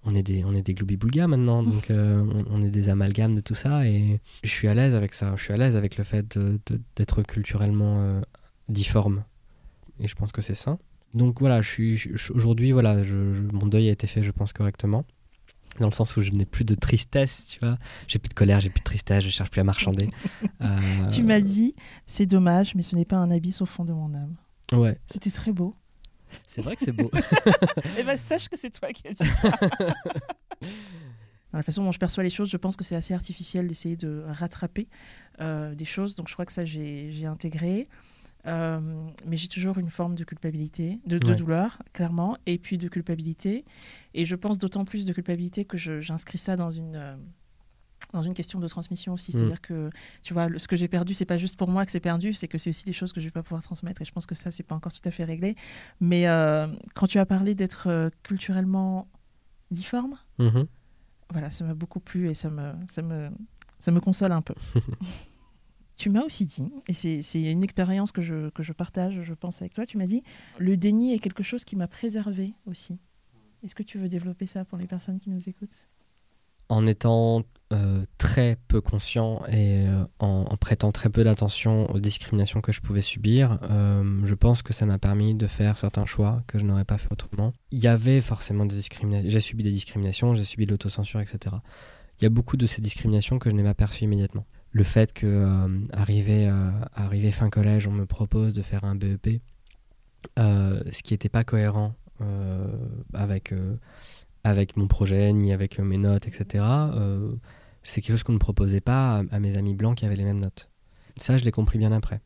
[0.06, 3.34] on est des on est des gloubi-boulgas maintenant donc euh, on, on est des amalgames
[3.34, 5.34] de tout ça et je suis à l'aise avec ça.
[5.36, 6.38] Je suis à l'aise avec le fait
[6.96, 8.20] d'être culturellement euh,
[8.68, 9.24] difforme.
[9.98, 10.78] Et je pense que c'est sain
[11.16, 14.30] donc voilà, je suis je- aujourd'hui voilà, je, je- mon deuil a été fait, je
[14.30, 15.04] pense correctement,
[15.80, 18.60] dans le sens où je n'ai plus de tristesse, tu vois, j'ai plus de colère,
[18.60, 20.08] j'ai plus de tristesse, je cherche plus à marchander.
[20.62, 21.74] Euh, Tu m'as dit,
[22.06, 24.34] c'est dommage, mais ce n'est pas un abysse au fond de mon âme.
[24.72, 25.74] Ouais, C'était très beau.
[26.46, 27.10] c'est vrai que c'est beau.
[27.98, 29.50] Eh ben, sache que c'est toi qui as dit ça.
[31.52, 33.96] Dans la façon dont je perçois les choses, je pense que c'est assez artificiel d'essayer
[33.96, 34.88] de rattraper
[35.40, 36.14] euh, des choses.
[36.14, 37.88] Donc je crois que ça, j'ai j'ai intégré.
[38.46, 38.80] Euh,
[39.26, 41.36] mais j'ai toujours une forme de culpabilité, de, de Ouais.
[41.36, 43.64] douleur, clairement, et puis de culpabilité.
[44.14, 47.16] Et je pense d'autant plus de culpabilité que j'inscris ça dans une, euh,
[48.12, 49.32] dans une question de transmission aussi.
[49.32, 49.90] C'est-à-dire que,
[50.22, 52.32] tu vois, le- ce que j'ai perdu, c'est pas juste pour moi que c'est perdu,
[52.32, 54.00] c'est que c'est aussi des choses que je vais pas pouvoir transmettre.
[54.00, 55.56] Et je pense que ça, c'est pas encore tout à fait réglé.
[56.00, 59.08] Mais euh, quand tu as parlé d'être culturellement
[59.72, 60.66] difforme, Mhm.
[61.32, 63.28] voilà, ça m'a beaucoup plu et ça me, ça me,
[63.80, 64.54] ça me console un peu.
[65.96, 69.86] tu m'as aussi dit, et c'est une expérience que je, partage, je pense, avec toi,
[69.86, 70.22] tu m'as dit,
[70.58, 72.98] le déni est quelque chose qui m'a préservé aussi.
[73.64, 75.88] Est-ce que tu veux développer ça pour les personnes qui nous écoutent?
[76.68, 82.00] En étant euh, très peu conscient et euh, en, en prêtant très peu d'attention aux
[82.00, 86.06] discriminations que je pouvais subir, euh, je pense que ça m'a permis de faire certains
[86.06, 87.52] choix que je n'aurais pas fait autrement.
[87.70, 91.56] Il y avait forcément des discriminations, j'ai subi des discriminations, j'ai subi de l'autocensure, etc.
[92.20, 94.44] Il y a beaucoup de ces discriminations que je n'ai pas perçues immédiatement.
[94.72, 99.40] Le fait que, euh, euh, arrivé fin collège, on me propose de faire un BEP,
[100.38, 102.68] euh, ce qui n'était pas cohérent euh,
[103.14, 103.54] avec,
[104.44, 106.64] avec mon projet, ni avec mes notes, etc.
[107.82, 110.40] c'est quelque chose qu'on ne proposait pas à, mes amis blancs qui avaient les mêmes
[110.40, 110.70] notes.
[111.16, 112.20] Ça, je l'ai compris bien après,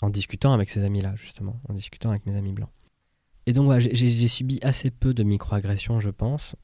[0.00, 2.70] en discutant avec ces amis-là, justement, en discutant avec mes amis blancs.
[3.46, 6.56] Et donc, j'ai j'ai subi assez peu de microagressions, je pense,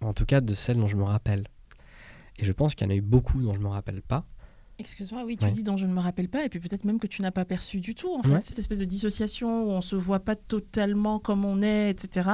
[0.00, 1.46] en tout cas de celles dont je me rappelle.
[2.38, 4.24] Et je pense qu'il y en a eu beaucoup dont je ne me rappelle pas.
[4.78, 5.50] Excuse-moi, oui, tu Ouais.
[5.52, 7.46] dis dont je ne me rappelle pas, et puis peut-être même que tu n'as pas
[7.46, 8.40] perçu du tout, en fait, Ouais.
[8.42, 12.28] cette espèce de dissociation où on se voit pas totalement comme on est, etc.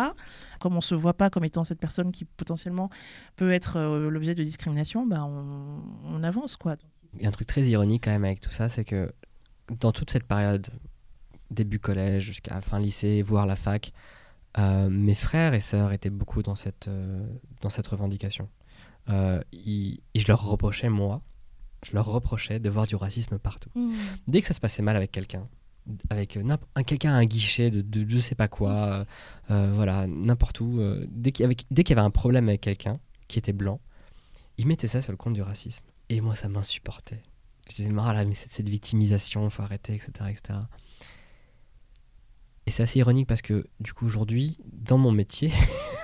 [0.59, 2.91] Comme on se voit pas comme étant cette personne qui potentiellement
[3.37, 6.77] peut être euh, l'objet de discrimination, bah on, on avance, quoi.
[7.17, 9.13] Il y a un truc très ironique quand même avec tout ça, c'est que
[9.81, 10.67] dans toute cette période,
[11.51, 13.93] début collège jusqu'à fin lycée, voire la fac,
[14.59, 17.25] euh, mes frères et sœurs étaient beaucoup dans cette, euh,
[17.61, 18.49] dans cette revendication.
[19.11, 21.23] Euh, ils- et je leur reprochais, moi,
[21.85, 23.71] je leur reprochais de voir du racisme partout.
[24.29, 25.49] Dès que ça se passait mal avec quelqu'un,
[26.11, 29.05] avec euh, un, quelqu'un à un guichet de, de je sais pas quoi, euh,
[29.51, 33.38] euh, voilà, n'importe où, euh, dès qu'il y avait, y un problème avec quelqu'un qui
[33.38, 33.81] était blanc,
[34.59, 35.85] ils mettaient ça sur le compte du racisme.
[36.09, 37.23] Et moi, ça m'insupportait.
[37.71, 40.11] Je disais, ah là, mais c'est cette victimisation, faut arrêter, etc.
[40.31, 40.59] etc.
[42.66, 45.51] Et c'est assez ironique parce que, du coup, aujourd'hui, dans mon métier,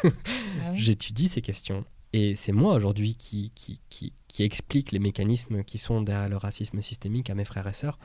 [0.05, 0.79] Ah oui.
[0.79, 1.85] j'étudie ces questions.
[2.13, 6.37] Et c'est moi aujourd'hui qui, qui, qui, qui explique les mécanismes qui sont derrière le
[6.37, 7.99] racisme systémique à mes frères et sœurs.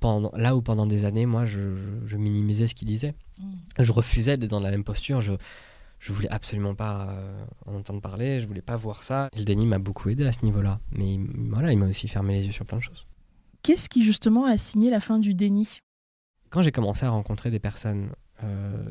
[0.00, 3.14] Pendant, là où pendant des années, moi, je, minimisais ce qu'ils disaient.
[3.38, 3.54] Mm.
[3.80, 5.20] Je refusais d'être dans la même posture.
[5.20, 5.32] Je,
[6.00, 8.40] je voulais absolument pas euh, en entendre parler.
[8.40, 9.28] Je voulais pas voir ça.
[9.34, 10.80] Et le déni m'a beaucoup aidé à ce niveau-là.
[10.92, 13.06] Mais il- voilà, il m'a aussi fermé les yeux sur plein de choses.
[13.62, 15.78] Qu'est-ce qui justement a signé la fin du déni?
[16.50, 18.10] Quand j'ai commencé à rencontrer des personnes
[18.42, 18.84] euh,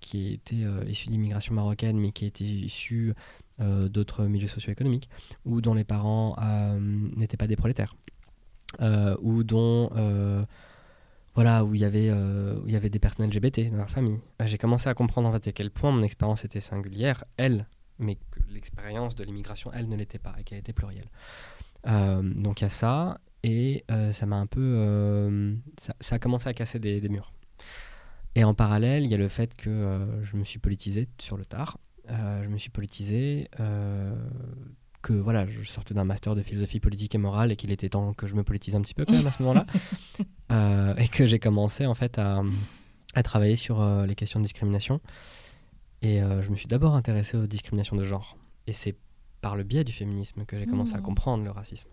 [0.00, 3.14] qui était euh, issu d'immigration marocaine, mais qui était issu
[3.60, 5.08] euh, d'autres milieux socio-économiques,
[5.44, 7.96] ou dont les parents euh, n'étaient pas des prolétaires,
[9.20, 9.90] ou dont
[11.34, 14.20] voilà où il y avait où il y avait des personnes LGBT dans leur famille.
[14.44, 17.66] J'ai commencé à comprendre à quel point mon expérience était singulière, elle,
[17.98, 21.08] mais que l'expérience de l'immigration, elle, ne l'était pas et qu'elle était plurielle.
[21.84, 25.56] Donc il y a ça, et ça m'a un peu.
[26.00, 27.32] ça, a commencé à casser des murs.
[28.38, 31.36] Et en parallèle, il y a le fait que euh, je me suis politisé sur
[31.36, 31.78] le tard.
[32.08, 34.14] Euh, je me suis politisé, euh,
[35.02, 38.12] que voilà, je sortais d'un master de philosophie politique et morale et qu'il était temps
[38.14, 39.66] que je me politise un petit peu quand même à ce moment-là.
[40.98, 42.42] Et que j'ai commencé en fait à,
[43.14, 45.00] à travailler sur les questions de discrimination.
[46.00, 48.38] Et je me suis d'abord intéressé aux discriminations de genre.
[48.68, 48.96] Et c'est
[49.40, 51.02] par le biais du féminisme que j'ai commencé à Mhm.
[51.02, 51.88] comprendre le racisme.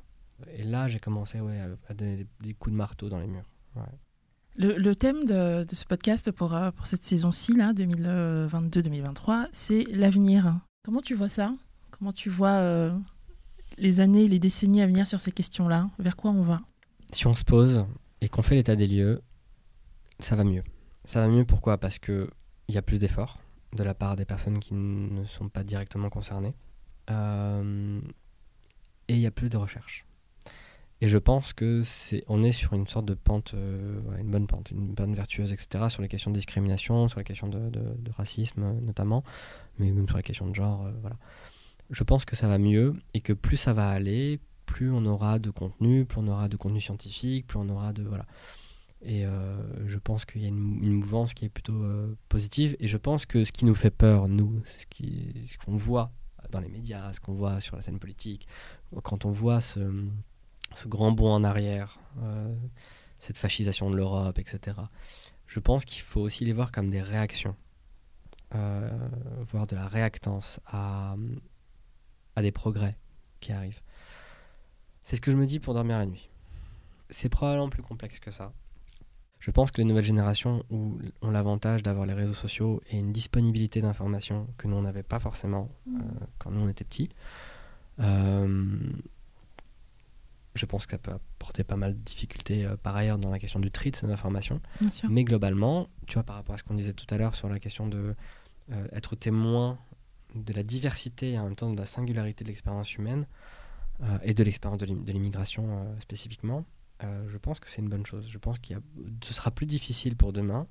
[0.54, 3.28] Et là, j'ai commencé ouais, à, à donner des, des coups de marteau dans les
[3.28, 3.50] murs.
[3.76, 3.82] Ouais.
[4.58, 10.60] Le, thème de, ce podcast pour, euh, pour cette saison-ci, là, 2022-2023, c'est l'avenir.
[10.84, 11.54] Comment tu vois ça?
[11.92, 12.98] Comment tu vois euh,
[13.78, 15.90] les années, les décennies à venir sur ces questions-là?
[16.00, 16.62] Vers quoi on va?
[17.12, 17.86] Si on se pose
[18.22, 19.22] et qu'on fait l'état des lieux,
[20.20, 20.64] ça va mieux.
[21.04, 21.78] Ça va mieux pourquoi?
[21.78, 22.30] Parce que
[22.68, 23.40] il y a plus d'efforts
[23.74, 26.56] de la part des personnes qui ne sont pas directement concernées.
[27.10, 28.00] Euh,
[29.08, 30.06] et il y a plus de recherche.
[31.02, 34.48] Et je pense que c'est, on est sur une sorte de pente, euh, une bonne
[34.48, 35.86] pente, une pente vertueuse, etc.
[35.90, 37.70] Sur les questions de discrimination, sur les questions de,
[38.16, 39.24] racisme euh, notamment,
[39.78, 41.18] mais même sur les questions de genre, euh, voilà.
[41.92, 45.38] Je pense que ça va mieux et que plus ça va aller, plus on aura
[45.38, 48.26] de contenu, plus on aura de contenu scientifique, plus on aura de voilà.
[49.04, 49.24] Et
[49.86, 51.84] je pense qu'il y a une, mouvance qui est plutôt
[52.28, 52.76] positive.
[52.80, 56.12] Et je pense que ce qui nous fait peur, nous, c'est ce qu'on voit
[56.50, 58.48] dans les médias, ce qu'on voit sur la scène politique,
[59.04, 59.80] quand on voit ce,
[60.76, 62.54] ce grand bond en arrière, euh,
[63.20, 64.78] cette fascisation de l'Europe, etc.
[65.48, 67.56] Je pense qu'il faut aussi les voir comme des réactions,
[68.56, 68.90] euh,
[69.52, 71.16] voir de la réactance à,
[72.36, 72.98] à des progrès
[73.40, 73.82] qui arrivent.
[75.04, 76.30] C'est ce que je me dis pour dormir la nuit.
[77.10, 78.54] C'est probablement plus complexe que ça.
[79.40, 83.12] Je pense que les nouvelles générations où- ont l'avantage d'avoir les réseaux sociaux et une
[83.12, 86.00] disponibilité d'informations que nous on n'avait pas forcément euh,
[86.40, 87.10] quand nous on était petits.
[88.00, 88.76] euh,
[90.56, 93.40] je pense que ça peut apporter pas mal de difficultés euh, par ailleurs dans la
[93.40, 94.62] question du tri de ces informations.
[95.10, 97.60] Mais globalement, tu vois, par rapport à ce qu'on disait tout à l'heure sur la
[97.60, 98.16] question de
[98.72, 99.78] euh, être témoin
[100.34, 103.28] de la diversité et en même temps de la singularité de l'expérience humaine
[104.04, 106.66] euh, et de l'expérience de l'im- de l'immigration spécifiquement,
[107.28, 108.26] je pense que c'est une bonne chose.
[108.30, 108.80] Je pense qu'il
[109.24, 110.66] ce sera plus difficile pour demain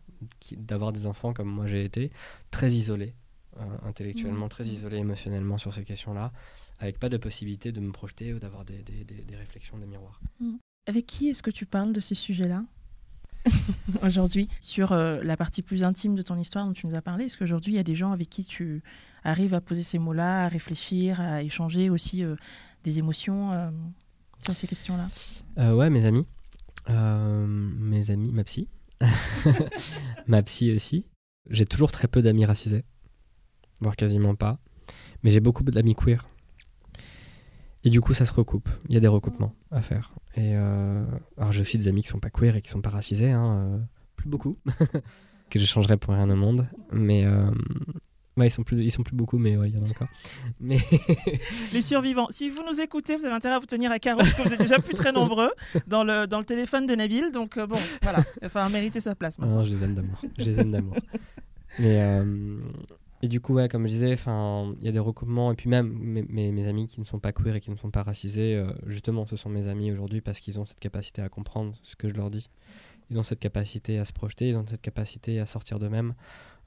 [0.56, 2.10] d'avoir des enfants comme moi j'ai été,
[2.50, 3.14] très isolés
[3.84, 4.48] intellectuellement, Mhm.
[4.50, 6.32] très isolés émotionnellement sur ces questions-là,
[6.84, 9.86] avec pas de possibilité de me projeter ou d'avoir des, des- des- des réflexions, des
[9.86, 10.20] miroirs.
[10.86, 12.62] Avec qui est-ce que tu parles de ces sujets-là
[14.02, 14.48] aujourd'hui?
[14.60, 17.36] Sur euh, la partie plus intime de ton histoire dont tu nous as parlé, est-ce
[17.38, 18.82] qu'aujourd'hui il y a des gens avec qui tu
[19.24, 22.36] arrives à poser ces mots-là, à réfléchir, à échanger aussi euh,
[22.84, 23.70] des émotions euh,
[24.44, 25.08] sur ces questions-là?
[25.74, 26.26] Ouais, mes amis.
[26.88, 28.68] Mes amis, ma psy.
[30.26, 31.06] ma psy aussi.
[31.50, 32.84] J'ai toujours très peu d'amis racisés,
[33.80, 34.58] voire quasiment pas.
[35.22, 36.28] Mais j'ai beaucoup d'amis queer.
[37.84, 38.68] Et du coup, ça se recoupe.
[38.88, 40.12] Il y a des recoupements à faire.
[40.36, 41.04] Et euh,
[41.36, 43.30] alors, j'ai aussi des amis qui sont pas queer et qui sont pas racisés.
[43.30, 43.78] hein, euh,
[44.16, 44.54] plus beaucoup.
[45.50, 46.66] que je changerais pour rien au monde.
[46.92, 47.50] Mais euh,
[48.38, 50.08] ouais, ils sont plus, ils sont plus beaucoup, mais ouais, il y en a encore.
[50.60, 50.78] Mais
[51.74, 54.32] Les survivants, si vous nous écoutez, vous avez intérêt à vous tenir à carreau parce
[54.34, 55.50] que vous êtes déjà plus très nombreux
[55.86, 57.32] dans le, dans le téléphone de Nabil.
[57.32, 59.56] Donc euh, bon, voilà, il va falloir mériter sa place maintenant.
[59.56, 60.18] non, je les aime d'amour.
[60.38, 60.96] Je les aime d'amour.
[61.78, 62.22] Mais
[63.24, 65.68] et du coup, ouais, comme je disais, enfin, il y a des recoupements et puis
[65.68, 68.02] même mes, mes, mes amis qui ne sont pas queer et qui ne sont pas
[68.02, 71.74] racisés, euh, justement, ce sont mes amis aujourd'hui parce qu'ils ont cette capacité à comprendre
[71.82, 72.50] ce que je leur dis.
[73.10, 76.14] Ils ont cette capacité à se projeter, ils ont cette capacité à sortir d'eux-mêmes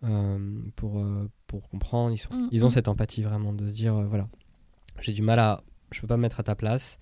[0.03, 2.13] euh, pour euh, pour comprendre.
[2.13, 2.71] Ils, sont, Mm, ils ont mm.
[2.71, 4.27] cette empathie vraiment de se dire, euh, voilà,
[4.99, 6.99] j'ai du mal à, je peux pas me mettre à ta place.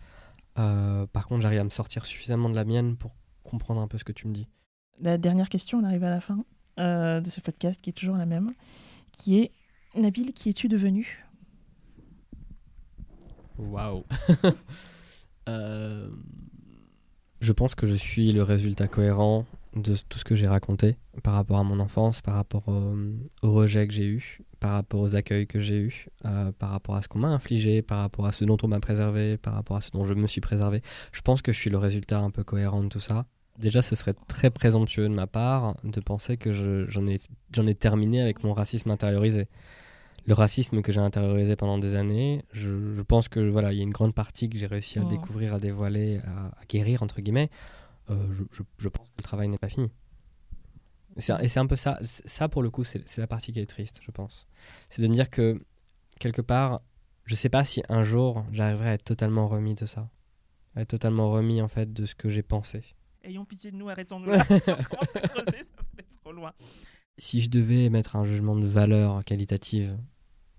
[0.57, 3.13] Euh, par contre, j'arrive à me sortir suffisamment de la mienne pour
[3.43, 4.47] comprendre un peu ce que tu me dis.
[4.99, 6.45] La dernière question, on arrive à la fin
[6.79, 8.51] euh, de ce podcast qui est toujours la même,
[9.15, 9.51] qui est
[9.95, 11.25] Nabil, qui es-tu devenu?
[13.57, 14.03] Waouh.
[15.47, 16.09] Euh,
[17.39, 21.33] Je pense que je suis le résultat cohérent de tout ce que j'ai raconté par
[21.35, 22.95] rapport à mon enfance, par rapport au,
[23.43, 26.95] au rejet que j'ai eu, par rapport aux accueils que j'ai eu, euh, par rapport
[26.95, 29.77] à ce qu'on m'a infligé, par rapport à ce dont on m'a préservé, par rapport
[29.77, 30.81] à ce dont je me suis préservé.
[31.11, 33.27] Je pense que je suis le résultat un peu cohérent de tout ça.
[33.57, 37.21] Déjà, ce serait très présomptueux de ma part de penser que je- j'en ai,
[37.53, 39.47] j'en ai terminé avec mon racisme intériorisé
[40.27, 43.81] le racisme que j'ai intériorisé pendant des années, je, je pense que voilà, il y
[43.81, 45.07] a une grande partie que j'ai réussi à Oh.
[45.07, 47.51] découvrir, à dévoiler, à, à guérir entre guillemets.
[48.09, 49.91] Euh, je, je- je pense que le travail n'est pas fini.
[51.17, 51.99] Et c'est un peu ça.
[52.01, 54.47] Ça, pour le coup, c'est c'est la partie qui est triste, je pense.
[54.89, 55.61] C'est de me dire que,
[56.19, 56.79] quelque part,
[57.25, 60.09] je sais pas si un jour j'arriverai à être totalement remis de ça.
[60.75, 62.81] À être totalement remis, en fait, de ce que j'ai pensé.
[63.25, 64.43] Ayons pitié de nous, arrêtons-nous là.
[64.43, 66.53] si commence à creuser, ça être trop loin.
[67.17, 69.97] Si je devais mettre un jugement de valeur qualitative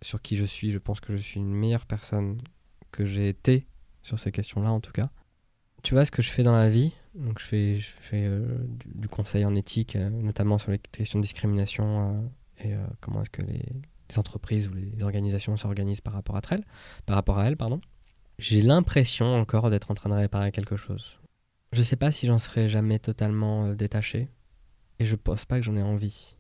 [0.02, 2.38] sur qui je suis, je pense que je suis une meilleure personne
[2.90, 3.66] que j'ai été
[4.02, 5.10] sur ces questions-là, en tout cas.
[5.82, 6.92] Tu vois ce que je fais dans la vie?
[7.14, 7.78] Donc, je fais,
[8.14, 13.22] euh, du, conseil en éthique, euh, notamment sur les questions de discrimination euh, et comment
[13.22, 13.62] est-ce que les,
[14.10, 16.64] les entreprises ou les organisations s'organisent par rapport à elles,
[17.04, 17.80] par rapport à elles, pardon.
[18.38, 21.18] J'ai l'impression encore d'être en train de réparer quelque chose.
[21.72, 24.28] Je sais pas si j'en serai jamais totalement euh, détaché,
[24.98, 26.36] et je pense pas que j'en ai envie.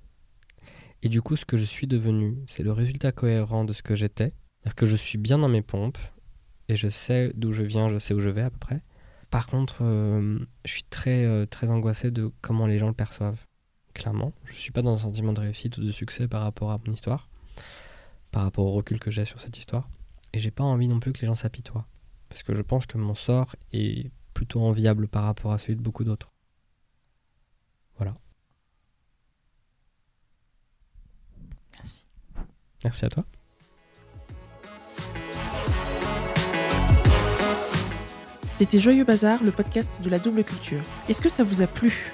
[1.02, 3.94] Et du coup, ce que je suis devenu, c'est le résultat cohérent de ce que
[3.94, 4.32] j'étais.
[4.62, 5.98] C'est-à-dire que je suis bien dans mes pompes,
[6.68, 8.80] et je sais d'où je viens, je sais où je vais à peu près.
[9.30, 13.44] Par contre, euh, je suis très, euh, très angoissé de comment les gens le perçoivent.
[13.94, 16.78] Clairement, je suis pas dans un sentiment de réussite ou de succès par rapport à
[16.86, 17.28] mon histoire,
[18.30, 19.88] par rapport au recul que j'ai sur cette histoire.
[20.32, 21.86] Et j'ai pas envie non plus que les gens s'apitoient.
[22.28, 25.80] Parce que je pense que mon sort est plutôt enviable par rapport à celui de
[25.80, 26.30] beaucoup d'autres.
[27.96, 28.14] Voilà.
[31.78, 32.04] Merci.
[32.84, 33.24] Merci à toi.
[38.52, 40.80] C'était Joyeux Bazar, le podcast de la double culture.
[41.08, 42.12] Est-ce que ça vous a plu?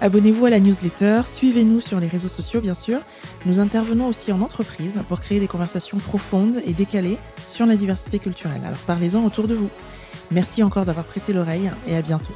[0.00, 3.00] Abonnez-vous à la newsletter, suivez-nous sur les réseaux sociaux bien sûr.
[3.46, 7.18] Nous intervenons aussi en entreprise pour créer des conversations profondes et décalées
[7.48, 8.62] sur la diversité culturelle.
[8.64, 9.70] Alors parlez-en autour de vous.
[10.30, 12.32] Merci encore d'avoir prêté l'oreille et à bientôt.